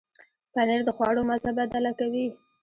[0.53, 2.27] پنېر د خواړو مزه بدله کوي.